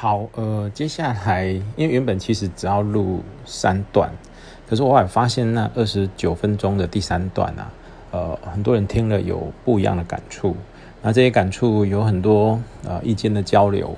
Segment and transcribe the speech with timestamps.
[0.00, 1.44] 好，呃，接下来
[1.76, 4.10] 因为原本其实只要录三段，
[4.66, 7.70] 可是我还发现那二十九分钟的第三段啊，
[8.10, 10.56] 呃，很多人听了有不一样的感触。
[11.02, 12.58] 那这些感触有很多
[12.88, 13.94] 呃意见的交流，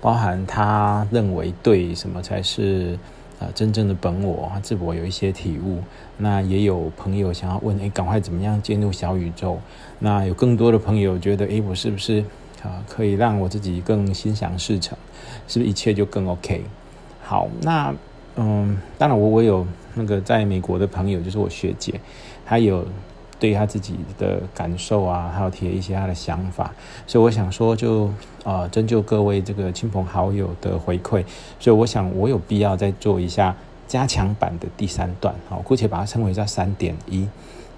[0.00, 2.98] 包含他认为对什么才是
[3.38, 5.80] 呃真正的本我，自我有一些体悟。
[6.16, 9.58] 那也有朋友想要问，哎，赶快怎么样进入小宇宙？
[9.98, 12.24] 那有更多的朋友觉得，哎，我是不是？
[12.62, 14.96] 啊，可以让我自己更心想事成，
[15.48, 16.62] 是不是一切就更 OK？
[17.22, 17.92] 好，那
[18.36, 22.00] 嗯，当然我我有那个在美国的朋友，就是我学姐，
[22.46, 22.86] 她有
[23.38, 26.72] 对她自己的感受啊，还有提一些她的想法，
[27.06, 28.10] 所以我想说，就
[28.44, 31.24] 啊，征就各位这个亲朋好友的回馈，
[31.58, 33.56] 所以我想我有必要再做一下
[33.88, 37.28] 加强版的第三段，好，姑且把它称为叫三点一。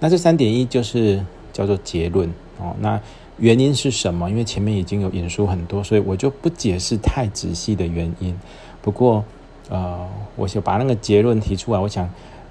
[0.00, 3.00] 那这三点一就是叫做结论哦，那。
[3.38, 4.30] 原因是什么？
[4.30, 8.38] 因为前面已经有引述很多，所以我就不解释太仔细的原因。
[8.80, 9.24] 不过，
[9.70, 11.78] 呃，我想把那个结论提出来。
[11.80, 12.08] 我想，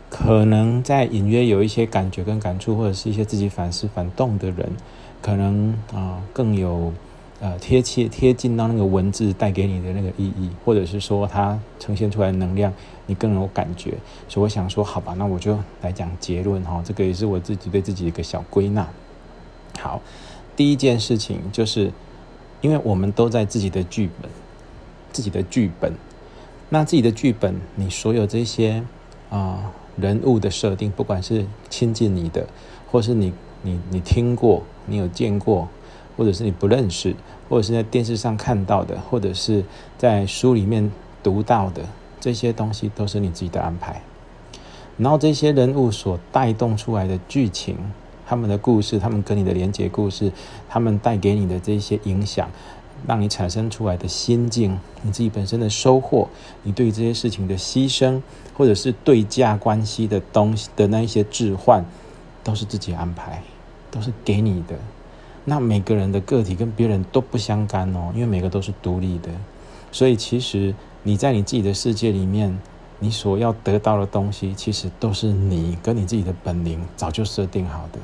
[0.10, 4.70] 可能在隐约有一些感觉跟感触，或者是一些自己反思反动的人，
[5.22, 6.92] 可能啊更有
[7.40, 12.74] 呃贴切贴近到那个文字带给你的那个意义，或者是说它呈现出来的能量，
[13.06, 13.94] 你更有感觉。
[14.28, 16.82] 所以我想说，好吧，那我就来讲结论哈。
[16.84, 18.86] 这个也是我自己对自己一个小归纳。
[19.80, 20.02] 好。
[20.56, 21.92] 第一件事情就是，
[22.62, 24.30] 因为我们都在自己的剧本，
[25.12, 25.94] 自己的剧本，
[26.70, 28.84] 那自己的剧本，你所有这些
[29.30, 32.48] 啊人物的设定，不管是亲近你的，
[32.92, 35.68] 或是你你你听过，你有见过，
[36.16, 37.16] 或者是你不认识，
[37.50, 39.66] 或者是在电视上看到的，或者是
[39.98, 40.92] 在书里面
[41.24, 41.84] 读到的，
[42.20, 44.04] 这些东西都是你自己的安排，
[44.98, 47.76] 然后这些人物所带动出来的剧情。
[48.34, 50.32] 他们的故事，他们跟你的连接故事，
[50.68, 52.50] 他们带给你的这些影响，
[53.06, 56.28] 让你产生出来的心境，你自己本身的收获，
[56.64, 58.24] 你对这些事情的牺牲，
[58.58, 61.86] 或者是对价关系的东西的那一些置换，
[62.44, 63.44] 都是自己安排，
[63.92, 64.76] 都是给你的。
[65.46, 69.30] 那每个人的个体跟别人都不相干哦，因为每个都是独立的，
[69.92, 72.58] 所以其实你在你自己的世界里面。
[73.00, 78.00] 你所要得到的东西，其实都是你跟你自己的本领早就设定好的。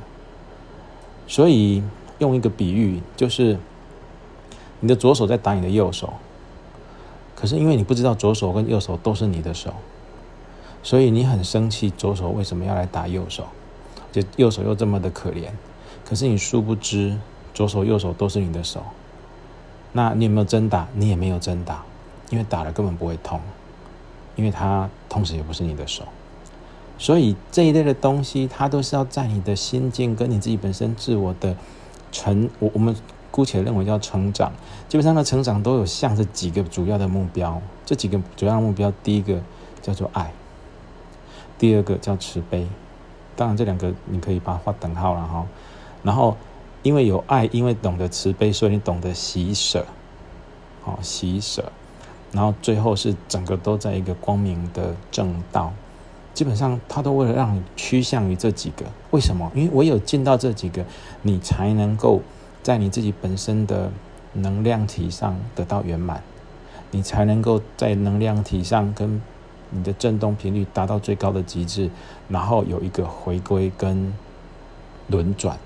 [1.29, 1.81] 所以
[2.17, 3.57] 用一个比喻，就是
[4.79, 6.15] 你的左手在打你的右手，
[7.35, 9.75] 可是因为你不知道左手跟右手都是你的手，
[10.81, 13.45] 所以你很生气，左手为什么要来打右手？
[14.11, 15.51] 就右手又这么的可怜，
[16.03, 17.15] 可是你殊不知，
[17.53, 18.83] 左手右手都是你的手。
[19.91, 20.87] 那你有没有真打？
[20.95, 21.83] 你也没有真打，
[22.31, 23.39] 因为打了根本不会痛。
[24.35, 26.07] 因为它同时也不是你的手，
[26.99, 31.55] 所以这一类的东西，它都是要在你的心境跟你自己本身自我的
[32.11, 32.93] 成，我我们
[33.31, 34.51] 姑且认为叫成长。
[34.89, 39.41] 基本上的成长都有向着几个主要的目标，这几个主要的目标，第一个
[39.81, 40.33] 叫做爱，
[41.57, 42.67] 第二个叫慈悲。
[43.37, 45.47] 当然这两个你可以把它画等号了哈。
[46.03, 46.35] 然后
[46.83, 49.85] 因为有爱，因为懂得慈悲，所以你懂得喜舍，
[50.83, 51.71] 好喜舍。
[52.33, 55.71] 然后最后是整个都在一个光明的正道，
[56.33, 58.85] 基本上他都为了让你趋向于这几个。
[59.11, 59.51] 为什么？
[59.53, 60.85] 因为唯有见到这几个，
[61.21, 62.21] 你才能够
[62.63, 63.91] 在你自己本身的
[64.33, 66.21] 能量体上得到圆满，
[66.91, 69.21] 你才能够在能量体上跟
[69.69, 71.89] 你的振动频率达到最高的极致，
[72.27, 74.13] 然后有一个回归跟
[75.07, 75.57] 轮转。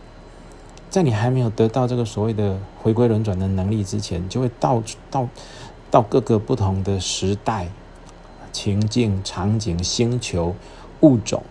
[0.90, 5.28] 在你还没有得到这个所谓的回归轮转的能力之前，就会到到。
[5.92, 7.68] 到各个不同的时代、
[8.54, 10.56] 情境、场景、星球、
[11.02, 11.44] 物种，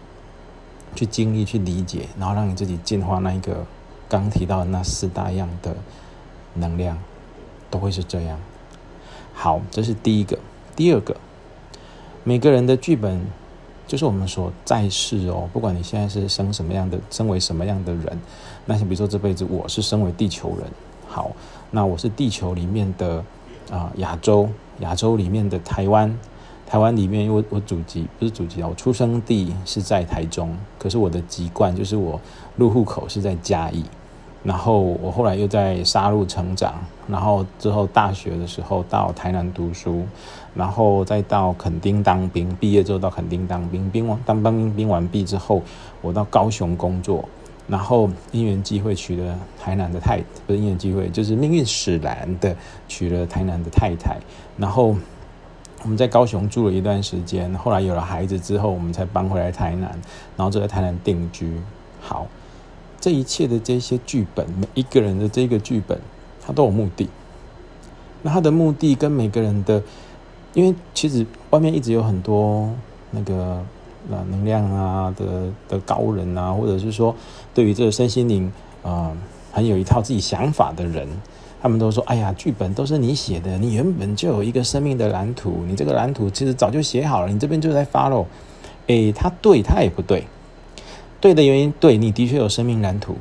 [0.94, 3.66] 去经历、去理解，然后让你自己进化那一个
[4.08, 5.76] 刚提到的那四大样的
[6.54, 6.96] 能量，
[7.70, 8.38] 都会是这样。
[9.34, 10.38] 好，这是第一个。
[10.74, 11.14] 第二个，
[12.24, 13.20] 每个人的剧本
[13.86, 18.18] 就是我们所在世哦，不管你现在是生什么样的，身为什么样的人，
[18.64, 20.66] 那像比如说这辈子我是身为地球人，
[21.06, 21.32] 好，
[21.72, 23.22] 那我是地球里面的。
[23.70, 26.18] 啊，亚洲，亚洲里面的台湾，
[26.72, 32.18] 台湾里面，因为我祖籍不是祖籍啊，我出生地是在台中，可是我的籍贯就是我
[32.56, 33.84] 入户口是在嘉义，
[34.42, 36.76] 然后我后来又在沙鹿成长，
[37.06, 40.06] 然后之后大学的时候到台南读书，
[40.54, 45.60] 然后再到垦丁当兵，毕业之后到垦丁当兵，兵完当兵兵完毕之后，
[46.00, 47.22] 我到高雄工作。
[47.68, 52.56] 然后因缘机会娶了台南的太，不是因缘机会，就是命运使然的
[52.88, 54.16] 娶了台南的太太。
[54.56, 54.96] 然后
[55.82, 59.90] 我们在高雄住了一段时间，后来有了孩子之后，我们才搬回来台南，
[60.36, 61.60] 然后就在台南定居。
[62.00, 62.26] 好，
[63.00, 65.98] 这一切的这些剧本，每一个人的这个剧本，
[66.40, 67.08] 它都有目的。
[68.22, 69.82] 那他的目的跟每个人的，
[70.54, 72.70] 因为其实外面一直有很多
[73.10, 73.60] 那个
[74.08, 77.12] 呃能量啊的的高人啊，或者是说
[77.52, 78.52] 对于这个身心灵
[78.84, 79.10] 啊
[79.50, 81.08] 很有一套自己想法的人，
[81.62, 88.26] 他们都说：哎呀，剧本都是你写的，你原本就有一个生命的蓝图，你这个蓝图其实早就写好了，你这边就在 follow。
[88.88, 90.24] 哎，他对他也不对，
[91.20, 93.14] 对的原因对你的确有生命蓝图。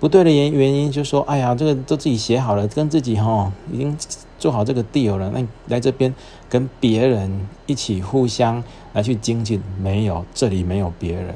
[0.00, 3.96] 不对的原原因，就说，哎呀，这个都自己写好了，跟自己哈已经
[4.38, 5.30] 做好这个 deal 了。
[5.30, 6.12] 那来这边
[6.48, 8.64] 跟别人一起互相
[8.94, 11.34] 来去精进，没有，这里没有别人，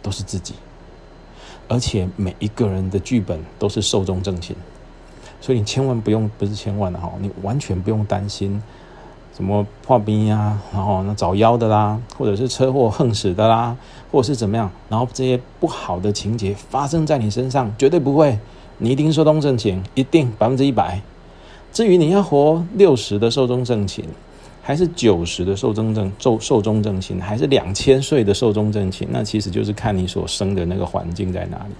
[0.00, 0.54] 都是自己。
[1.66, 4.54] 而且每一个人的剧本都是寿终正寝，
[5.44, 8.62] 所以你千万不用，不是千万的哈，你完全不用担心。
[9.36, 13.76] 什么破冰呀，然后那找妖的啦，或者是车祸横死的啦，
[14.10, 18.38] 或者是怎么样，然后这些不好的情节发生在你身上，绝对不会，
[18.78, 20.98] 你一定寿终正寝，一定百分之一百。
[21.74, 24.02] 至于你要活六十的寿终正寝，
[24.66, 31.74] 还是九十的寿终正寿寿终正寝，还是两千岁的寿终正寝，那其实就是看你所生的那个环境在哪里。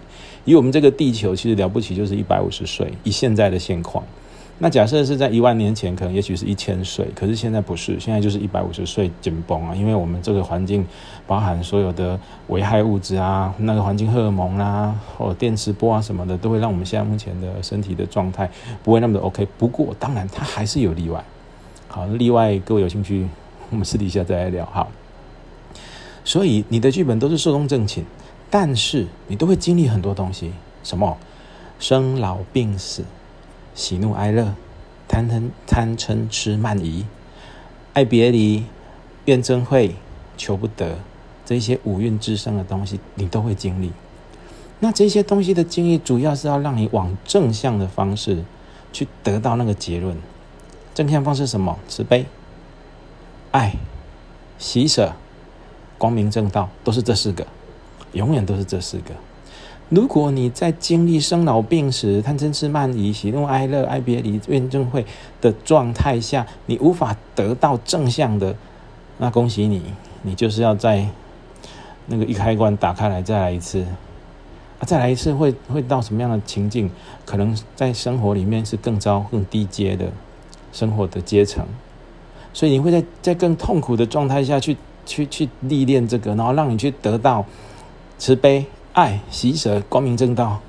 [0.44, 4.04] 以我们这个地球，其实了不起就是一百五十岁，以现在的现况。
[4.58, 10.86] 那假设是在一万年前，可能也许是一千岁，可是现在不是，现在就是一百五十岁紧绷啊，因为我们这个环境
[11.26, 18.48] 包含所有的危害物质啊，那个环境荷尔蒙啊，或电磁波啊什么的，都会让我们现在目前的身体的状态
[18.82, 19.48] 不会那么的 OK。
[19.56, 21.24] 不过当然它还是有例外。
[21.94, 23.28] 好，例外各位有兴趣，
[23.70, 24.88] 我们私底下再来聊哈。
[26.24, 28.02] 所以你的剧本都是寿终正寝，
[28.50, 30.50] 但是你都会经历很多东西，
[30.82, 31.16] 什么
[31.78, 33.04] 生老病死。
[33.76, 34.56] 喜怒哀乐，
[35.06, 37.06] 贪嗔贪嗔痴慢疑，
[37.92, 38.64] 爱别离，
[39.26, 39.94] 怨憎会，
[40.36, 40.98] 求不得，
[41.46, 43.92] 这些五蕴之生的东西，你都会经历。
[44.80, 48.42] 那这些东西的经历，主要是要让你往正向的方式
[48.92, 50.16] 去得到那个结论。
[50.94, 51.76] 正向方式什么？
[51.88, 52.24] 慈悲、
[53.50, 53.74] 爱、
[54.58, 55.12] 喜舍、
[55.98, 57.44] 光明正道，都是这四个，
[58.12, 59.10] 永远都是这四个。
[59.90, 65.04] 如果你在经历生老病死、贪嗔痴慢疑、喜怒哀乐、爱别离、怨憎会
[65.40, 68.56] 的状态下，你无法得到正向的，
[69.18, 69.82] 那恭喜你，
[70.22, 71.06] 你就是要在
[72.06, 73.82] 那个一开关打开来再来一次，
[74.78, 76.90] 啊，再来一次会会到什么样的情境？
[77.26, 80.10] 可能在生活里面是更糟、更低阶的
[80.74, 81.64] 生活的阶层，
[82.52, 84.76] 所以你会在在更痛苦的状态下去
[85.06, 87.46] 去去历练这个，然后让你去得到
[88.18, 88.66] 慈悲。
[88.94, 90.60] 爱、喜舍、光明正道，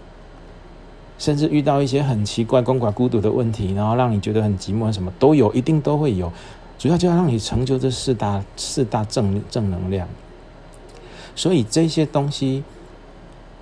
[1.19, 6.31] 甚至遇到一些很奇怪、孤寡、孤独的问题，然后让你觉得很寂寞，什么都有，一定都会有。
[6.79, 10.07] 主要就要让你成就这四大四大正正能量。
[11.35, 12.63] 所以这些东西，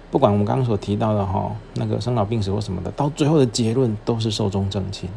[0.10, 5.10] 不管我们刚刚所提到的哈，那个生老病死或什么的，到最后的结论都是寿终正寝，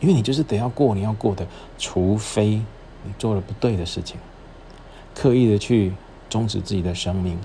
[0.00, 1.46] 因为你就是得要过你要过的，
[1.78, 2.60] 除非
[3.04, 4.18] 你做了不对的事情，
[5.14, 5.92] 刻意的去
[6.28, 7.38] 终止自己的生命。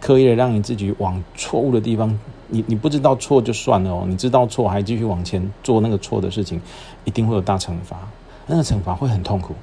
[0.00, 6.58] 刻意的让你自己往错误的地方，你你不知道错就算了哦，你知道错还继续往前做那个错的事情，
[7.04, 8.08] 一定会有大惩罚，
[8.46, 9.54] 那个惩罚会很痛苦，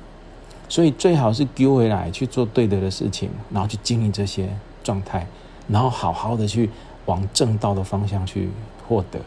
[0.70, 4.48] 所以最好是丢回来去做对的的事情，然后去经历这些
[4.84, 5.26] 状态，
[5.68, 6.70] 然后好好的去
[7.08, 8.52] 往正道的方向去
[8.88, 9.20] 获得，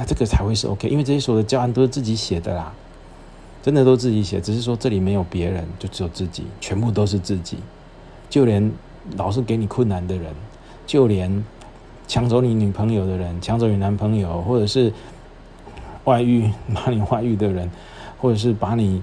[0.00, 2.72] 那这个才会是 OK，因为这些所有的教案都是自己写的啦，
[3.62, 7.58] 真的都自己写，只是说这里没有别人，就只有自己，全部都是自己，
[8.30, 8.72] 就连
[9.18, 10.34] 老是给你困难的人。
[10.86, 11.44] 就连
[12.08, 14.90] 抢走你女朋友的人、抢走你男朋友，或者是
[16.04, 17.70] 外遇把你外遇的人，
[18.16, 19.02] 或者是把你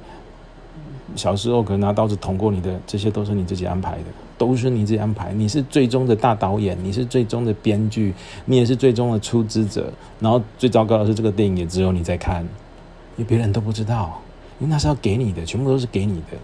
[1.16, 4.06] 小时候可能拿刀子捅过你的，这些都是你自己安排的，
[4.38, 5.34] 都是你自己安排。
[5.34, 8.14] 你是最终的大导演，你是最终的编剧，
[8.46, 9.92] 你也是最终的出资者。
[10.20, 14.22] 然后最糟糕的是，这个电影也只有你在看，因为别人都不知道，
[14.60, 16.38] 因为那是要给你的，全部都是给你的。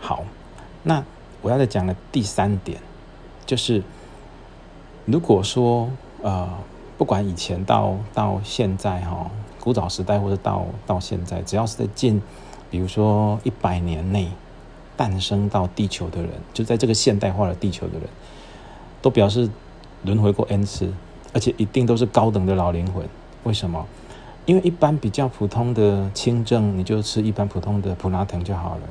[0.00, 0.24] 好，
[0.82, 1.04] 那
[1.42, 2.78] 我要再讲的第三点。
[3.44, 3.82] 就是，
[5.04, 5.90] 如果说
[6.22, 6.48] 呃，
[6.96, 12.22] 不管以前到到现在哈，古早时代或者到到现在，只要是在近，
[12.70, 14.28] 比如说一百年内
[15.00, 18.02] 诞生到地球的人，就在这个现代化的地球的人，
[19.00, 19.48] 都表示
[20.04, 20.92] 轮回过 n 次，
[21.32, 23.02] 而且一定都是高等的老灵魂。
[23.44, 23.86] 为什么？
[24.44, 28.82] 因为一般比较普通的轻症，你就吃一般普通的普拉腾就好了。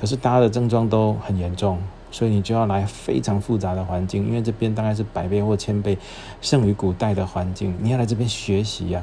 [0.00, 1.78] 可是大家的症状都很严重。
[2.12, 5.96] 所以你就要来非常复杂的环境，因为这边大概是百倍或千倍
[6.40, 7.72] 胜于古代的环境。
[7.80, 9.00] 你要来这边学习呀，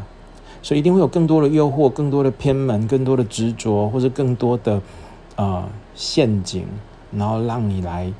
[0.62, 4.81] 所以一定会有更多的诱惑、更多的偏门、更多的执着，或者更多的
[5.38, 6.67] 啊陷阱，
[7.12, 8.12] 然后让你来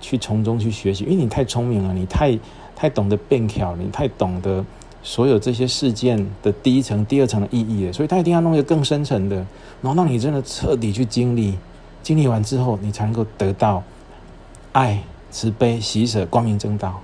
[0.00, 1.04] 去从中去学习。
[1.04, 2.38] 因为你太聪明了，你太
[2.76, 4.62] 太懂得变巧，你太懂得
[5.02, 9.36] 所有这些事件的第一层、第二层的意义了，所以他一定要弄一个更深层的，
[9.80, 11.56] 然后让你真的彻底去经历，
[12.02, 13.82] 经历完之后，你才能够得到
[14.72, 17.00] 爱、慈悲、喜舍、光明正道。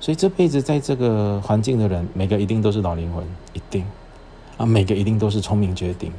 [0.00, 3.84] 所以这辈子在这个环境的人，每个一定都是老灵魂，一定
[4.56, 6.10] 啊，每个一定都是聪明绝顶。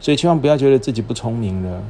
[0.00, 1.82] 所以千万不要觉得自己不聪明了。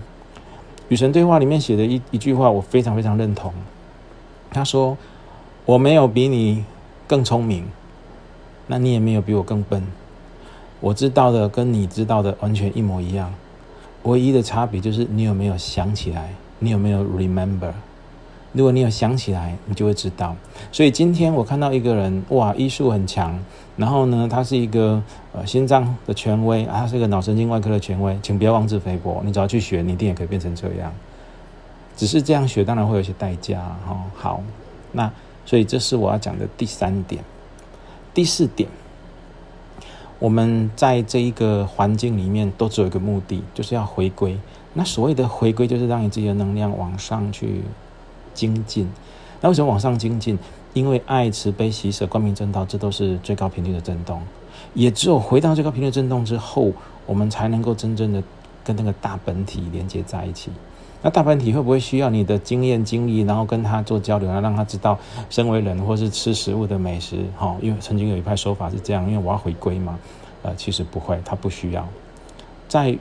[0.89, 3.53] 与神对话里面写的一一句话，我非常非常认同。
[4.51, 4.97] 他说
[5.65, 6.65] ：“我没有比你
[7.07, 7.67] 更聪明。”
[8.69, 9.83] 那你也没有比我更笨，
[10.81, 13.35] 我知道的跟你知道的完全一模一样，
[14.05, 17.73] 唯一的差别就是你有没有想起来，你有没有 remember？
[18.53, 20.37] 如果你有想起来，你就会知道。
[20.71, 23.39] 所以今天我看到一个人，哇，医术很强，
[23.77, 30.93] 然后呢，他是一个呃心脏的权威啊，他是一个脑神经外科的权威，请不要妄自菲薄，你只要去学，你一定也可以变成这样。
[31.97, 33.97] 只是这样学，当然会有一些代价哈。
[34.15, 34.43] 好，
[34.93, 35.11] 那
[35.45, 37.23] 所以这是我要讲的第三点。
[38.15, 38.69] 第四点，
[40.19, 44.39] 我们在这一个环境里面都只有一个目的，就是要回归。
[44.75, 47.63] 那所谓的回归，就是让你自己的能量往上去
[48.35, 48.89] 精进。
[49.41, 50.39] 那为什么往上精进？
[50.73, 54.23] 因为爱、慈悲、喜舍、光明正道，这都是最高频率的震动。
[54.75, 56.73] 也只有回到最高频率震动之后，
[57.05, 58.23] 我们才能够真正的
[58.65, 60.51] 跟那个大本体连接在一起。
[61.03, 64.99] 那大本体会不会需要你的经验经历，然后跟他做交流，然后让他知道
[65.29, 67.25] 身为人或是吃食物的美食？
[67.37, 69.99] 哈，因为曾经有一派说法是这样，因为我要回归嘛。
[70.43, 71.87] 呃，其实不会，他不需要。
[72.69, 72.97] 在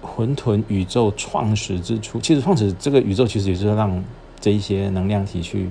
[0.00, 4.04] 混沌宇宙创始之初，其实创始这个宇宙其实也是让
[4.40, 5.68] 这一些能量体去、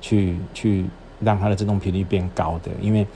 [0.00, 0.84] 去、去
[1.20, 3.06] 让它的振动频率变高的，因为。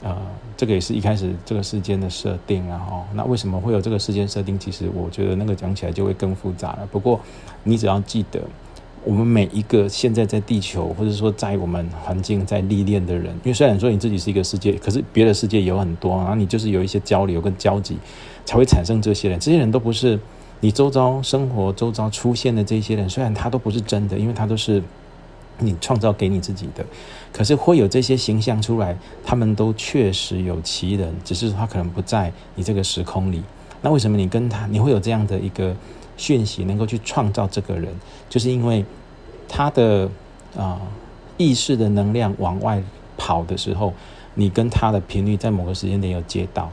[0.00, 0.16] 呃，
[0.56, 4.56] 这个也是一开始这个事件的设定啊，哈，那为什么会有这个事件设定？
[4.56, 6.88] 其实我觉得那个讲起来就会更复杂了。
[6.92, 7.20] 不过
[7.64, 8.40] 你只要记得，
[9.04, 17.98] 我们每一个现在在地球，或者说在我们环境在历练的人，因为虽然说你自己是一个世界，可是别的世界有很多，然后你就是有一些交流跟交集，
[18.44, 19.36] 才会产生这些人。
[19.40, 20.16] 这些人都不是
[20.60, 24.82] 你周遭生活周遭出现的这些人，虽然他都不是真的，因为他都是。
[25.60, 26.86] 你创造给你自己的，
[27.32, 33.42] 可是会有这些形象出来，他们都确实有其人，只是他可能不在你这个时空里。
[33.82, 35.74] 那为什么你跟他，你会有这样的一个
[36.16, 37.92] 讯息，能够去创造这个人？
[38.28, 38.84] 就是因为
[39.48, 40.08] 他的
[40.56, 40.80] 啊
[41.36, 42.80] 意识的能量往外
[43.16, 43.92] 跑的时候，
[44.34, 46.70] 你跟他的频率在某个时间点有接到，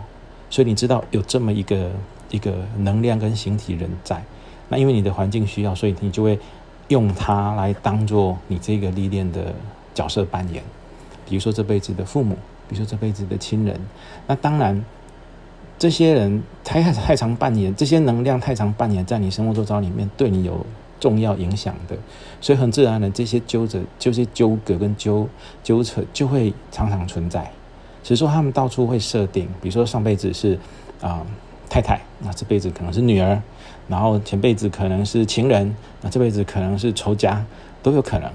[0.51, 1.89] 所以你知道有这么一个
[2.35, 4.23] 一个能量跟形体人在。
[4.69, 6.37] 那因为你的环境需要，所以你就会。
[6.89, 9.51] 用它来当做你这个历练的
[9.95, 10.63] 角色扮演，
[11.27, 12.35] 比如说这辈子的父母，
[12.69, 13.75] 比如说这辈子的亲人。
[14.27, 14.85] 那当然，
[15.79, 20.63] 这些人太太常扮演，这些能量太常扮演在你生活周遭里面，对你有
[20.99, 21.97] 重要影响的，
[22.39, 25.27] 所以很自然的，这些纠着、这些纠葛跟纠
[25.63, 27.51] 纠扯就会常常存在。
[28.03, 30.59] 只是说他们到处会设定，比如说上辈子是
[31.01, 31.25] 啊
[31.69, 33.41] 太太，那这辈子可能是女儿。
[33.87, 37.45] 然后前辈子可能是情人，那这辈子可能是仇家，
[37.83, 38.31] 都有可能，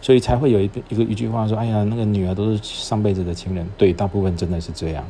[0.00, 5.04] 所以才会有一一个一句话说：“哎呀，那个女儿都是上辈子的情人。”对，大部分真的是这样。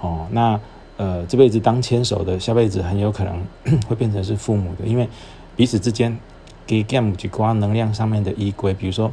[0.00, 0.58] 哦，那
[0.96, 3.40] 呃，这辈子当牵手的，下辈子很有可能
[3.88, 5.08] 会变成是父母的，因为
[5.54, 6.18] 彼此之间
[6.66, 8.74] 给 game 去刮能量上面的依归。
[8.74, 9.12] 比如说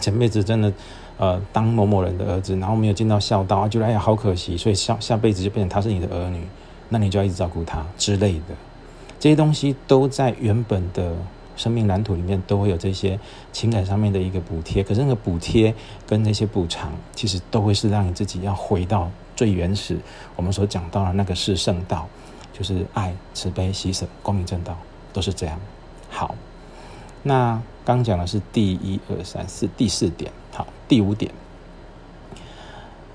[0.00, 0.72] 前辈子真的
[1.18, 6.40] 呃当某某人的儿子，然后没有尽到孝道，觉得哎呀好可惜，所以下下辈子就变成他是你的儿女，
[6.92, 8.54] 那你就要一直照顾他之类的。
[9.18, 11.16] 这些东西都在原本的
[11.56, 13.18] 生命蓝图里面都会有这些
[13.50, 15.74] 情感上面的一个补贴，可是那个补贴
[16.06, 19.98] 跟那些补偿，其实都会是让你自己要回到最原始，
[20.36, 22.06] 我们所讲到的那个是圣道，
[22.52, 24.76] 就是爱、慈悲、喜舍、光明正道，
[25.12, 25.58] 都是这样。
[26.10, 26.34] 好，
[27.22, 30.30] 那刚讲的是第一、二、三、四，第四点。
[30.54, 31.32] 好，第五点，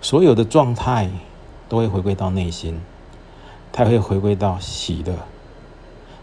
[0.02, 1.08] 所有的状态
[1.70, 2.82] 都会回归到内心，
[3.78, 5.14] 他会回归到喜乐。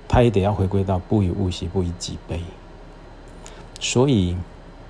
[0.08, 2.40] 他也得要回归到不以物喜，不以己悲。
[3.78, 4.36] 所以，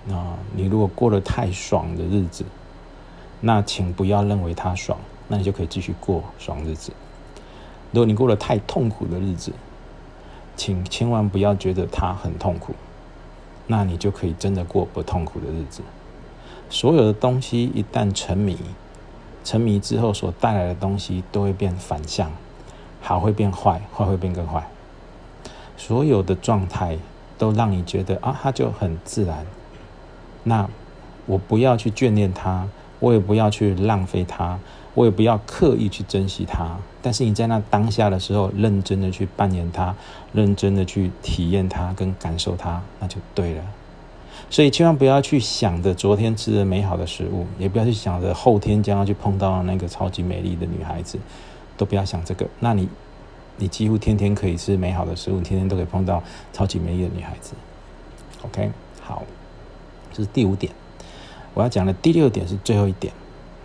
[0.08, 2.42] 啊，你如果过得太爽的日子，
[3.42, 6.90] 那请不要认为他爽，那你就可以继续过爽日子。
[7.92, 9.52] 如果你过得太痛苦的日子，
[10.56, 12.74] 请千万不要觉得他很痛苦，
[13.66, 15.82] 那你就可以真的过不痛苦的日子。
[16.70, 18.56] 所有的东西一旦沉迷，
[19.44, 22.32] 沉迷之后所带来的东西都会变反向，
[23.04, 24.66] 好会变坏，坏会变更坏。
[25.76, 26.96] 所有的状态
[27.36, 29.44] 都让你觉得啊，它就很自然。
[30.42, 30.68] 那
[31.26, 32.66] 我不要去眷恋它，
[33.00, 34.58] 我也不要去浪费它，
[34.94, 36.76] 我也不要刻意去珍惜它。
[37.02, 39.94] 但是你在那当下的时候，认真的去扮演它，
[40.32, 43.62] 认真的去体验它跟感受它，那就对了。
[44.50, 51.18] 所以千万不要去想着昨天吃的美好的食物，也不要去想着后天将要去碰到那个超级美丽的女孩子，
[51.76, 52.46] 都不要想这个。
[52.60, 52.88] 那你，
[53.56, 57.54] 你几乎天天可以吃美好的食物，天天都可以碰到超级美丽的女孩子。
[58.42, 59.22] OK，好，
[60.12, 60.72] 这是第五点。
[61.54, 63.12] 我要讲的第六点是最后一点。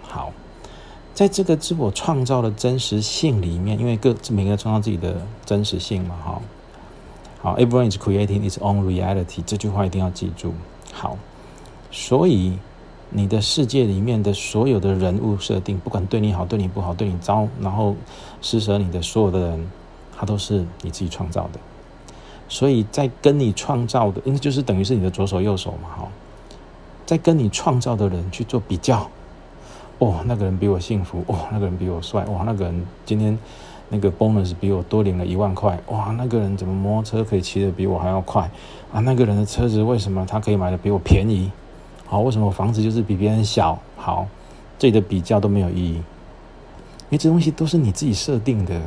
[0.01, 0.31] 好，
[1.13, 6.41] 在这个自我创造的真实性里面，因为各每个人创造自己的真实性嘛，哈。
[7.41, 10.53] 好，everyone is creating its own reality，这句话一定要记住。
[10.91, 11.17] 好，
[11.89, 12.57] 所以
[13.11, 17.95] 你的世界里面的所有的人物设定，不管对你好、对你不好、对你糟，然后
[18.41, 19.71] 施舍你的所有的人，
[20.17, 21.59] 他都是你自己创造的。
[22.47, 26.07] 所以在跟你创造的，因为就是等于是你的左手右手嘛，哈，
[27.05, 29.09] 在跟你创造的人去做比较。
[29.99, 33.37] 哦，那个人比我幸福，哦，那个人比我帅，哇，那个人今天
[33.89, 38.49] 那个 bonus 比我多领了一万块，哇，那个人怎么摩托车可以骑得比我还要快
[38.93, 39.01] 啊？
[39.01, 41.51] 那个人的车子为什么他可以买的比我便宜？
[42.09, 43.77] 好，为什么房子就是比别人小？
[43.95, 44.25] 好，
[44.79, 46.03] 这里的比较都没有意义，因
[47.11, 48.81] 为这东西都是你自己设定的。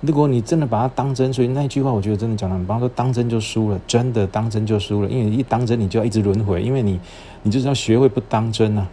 [0.00, 6.98] 如果你真的把它当真，所以那句话我觉得真的讲的很棒，说当真就输了，真的当真就输了，因为一当真你就要一直轮回，因为你
[7.42, 8.86] 你就是要学会不当真啊。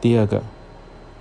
[0.00, 0.42] 第二个，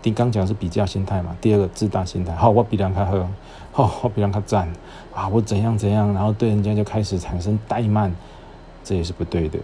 [0.04, 1.36] 你刚讲是比较心态嘛？
[1.42, 3.28] 第二个自大心态，好，我比人家好，
[3.74, 4.72] 好，我比人家赞
[5.14, 8.14] 啊，我怎样怎样，然后对人家就开始产生怠慢，
[8.84, 9.60] 这也是不对的，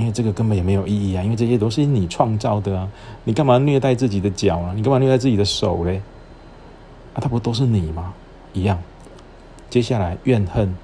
[0.00, 2.88] 因为这个根本也没有意义啊，因为这些都是你创造的啊，
[3.24, 4.72] 你干嘛虐待自己的脚啊？
[4.74, 6.00] 你干嘛虐待自己的手嘞？
[7.14, 8.12] 啊，它不都是你吗？
[8.52, 8.78] 一样。
[9.68, 10.74] 接下来怨恨。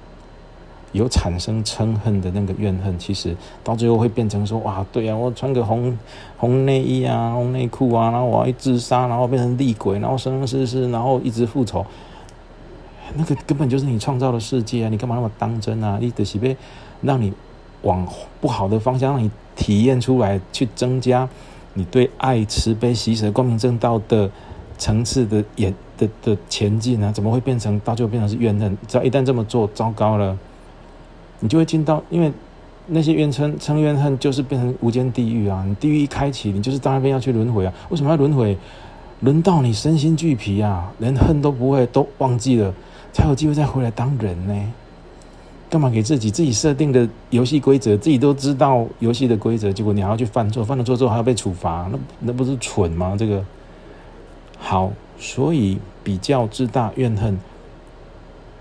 [0.93, 5.95] 有产生嗔恨的那个怨恨，其实到最后会变成说：哇，对啊，我穿个红
[6.37, 11.85] 红内衣啊，红内裤啊，然后我要自杀，然后变成厉鬼，然后生生世世，然后一直复仇。
[13.15, 14.89] 那个根本就是你创造的世界啊！
[14.89, 15.97] 你干嘛那么当真啊？
[16.01, 16.55] 你的喜被
[17.01, 17.33] 让你
[17.83, 18.07] 往
[18.41, 21.27] 不好的方向，让你体验出来，去增加
[21.73, 24.29] 你对爱、慈悲、喜舍、光明正道的
[24.77, 27.11] 层次的演的的前进啊？
[27.11, 28.77] 怎么会变成到最后变成是怨恨？
[28.87, 30.37] 只要一旦这么做，糟糕了。
[31.39, 32.31] 你就会进到，因为
[32.87, 35.63] 那些怨嗔、嗔怨恨，就是变成无间地狱啊！
[35.67, 37.73] 你地狱一开启，你就是到那边要去轮回啊！
[37.89, 38.57] 为什么要轮回？
[39.21, 42.73] 轮到你身心俱疲啊，连恨都不会，都忘记了，
[43.11, 44.73] 才有机会再回来当人呢？
[45.69, 53.15] 干嘛给自己自己设定的游戏规则，自己都知道游戏的规则，结果你还要去犯错，犯了错之后还要被处罚，那那不是蠢吗？
[53.19, 53.43] 这个
[54.57, 57.37] 好，所以比较自大、怨恨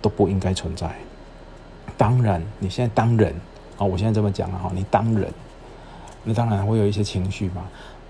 [0.03, 0.91] 都不应该存在。
[1.97, 3.35] 当然，你现在当人
[3.79, 5.33] 啊，我现在这么讲了哈，你当人，
[6.25, 7.63] 那当然会有一些情绪嘛。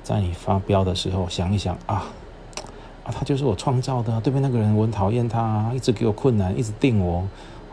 [0.03, 2.07] 在你发飙的时候，想一想啊
[3.05, 7.27] 啊，他就是我创造的，对面那个人我很讨厌他，一直给我困难，一直定我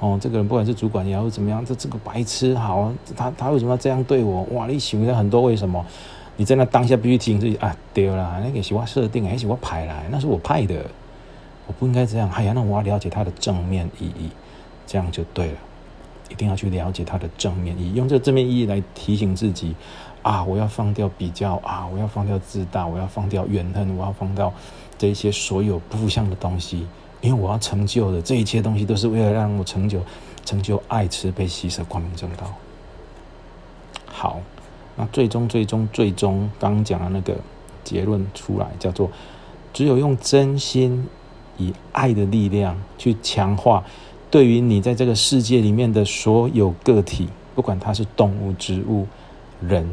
[0.04, 0.20] 哦。
[0.22, 4.44] 这个人不管是主管也好怎么样，这这个白痴好，他他为什么要这样对我？
[4.52, 5.84] 哇，你想了很多为什么？
[6.36, 10.86] 你在那当下必须提醒自己啊，丢了，那个喜欢设定，还喜欢派来，那是我派的，
[11.68, 12.30] 我不应该这样。
[12.32, 14.30] 哎呀，那我要了解他的正面意义，
[14.86, 15.58] 这样就对了。
[16.30, 19.76] 一定要去了解它的正面意义，用这个正面意义来提醒自己
[20.24, 20.44] 啊！
[20.44, 21.86] 我要放掉比较啊！
[21.94, 22.88] 我要放掉自大！
[22.88, 23.96] 我要放掉怨恨！
[23.96, 24.52] 我要放掉
[24.98, 26.88] 这些所有不负向的东西，
[27.24, 30.02] 因为我要成就的这一切东西都是为了让我成就
[30.46, 32.54] 成就爱、慈悲、喜舍、光明正道。
[34.06, 34.42] 好，
[34.98, 37.38] 那最终、最终、最终，刚刚讲的那个
[37.82, 39.10] 结论出来，叫做
[39.72, 41.08] 只有用真心
[41.58, 43.84] 以爱的力量去强化。
[44.30, 49.08] 对于你在这个世界里面的所有个体，不管它是动物、植物、
[49.62, 49.88] 人，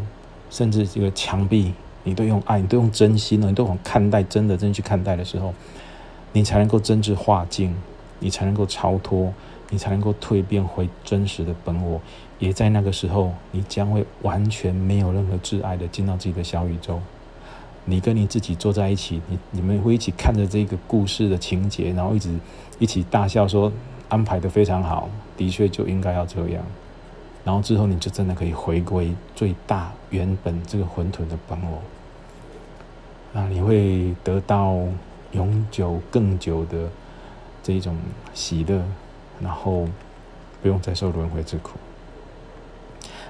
[0.50, 5.54] 甚至这个墙壁，你都用爱，你都用真心你都很看待，真的真去看待的时候，
[6.32, 7.74] 你才能够真挚化境，
[8.18, 9.32] 你才能够超脱，
[9.70, 12.00] 你才能够蜕变回真实的本我。
[12.38, 17.00] 也在那个时候，你将会完全没有任何挚爱的进到自己的小宇宙。
[17.84, 22.34] 你跟你自己坐在一起，你你们会一起看着这个故事的情节，然后一直
[22.78, 23.72] 一起大笑说。
[24.10, 26.64] 安排的非常好，的确就应该要这样。
[27.44, 31.80] 然后之后你就真的可以回归最大原本这个混沌的本我，
[33.32, 34.80] 那你会得到
[35.32, 36.88] 永久更久的
[37.62, 37.96] 这一种
[38.34, 38.82] 喜乐，
[39.40, 39.88] 然后
[40.62, 41.78] 不用再受轮回之苦。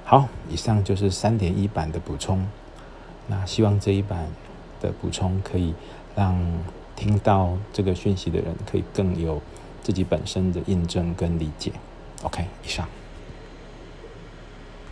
[0.05, 2.47] 好，以上就是三点一版的补充。
[3.27, 4.27] 那希望这一版
[4.81, 5.75] 的补充可以
[6.17, 6.37] 让
[6.97, 9.41] 听到这个讯息的人可以更有。
[9.83, 11.73] 自己本身的印证跟理解
[12.23, 12.87] ，OK，以上。